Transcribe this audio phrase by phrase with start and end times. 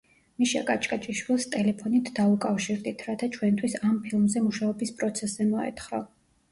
[0.43, 6.07] მიშა კაჭკაჭიშვილს ტელეფონით დავუკავშირდით, რათა ჩვენთვის ამ ფილმზე მუშაობის პროცესზე მოეთხრო.